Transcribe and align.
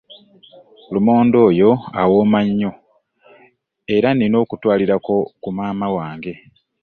Lumonde 0.93 1.37
oyo 1.49 1.69
awooma 2.01 2.39
nnyo 2.47 2.71
era 3.95 4.09
nnina 4.13 4.37
okutwalirako 4.43 5.15
ku 5.41 5.49
maama 5.57 5.87
wange. 5.95 6.33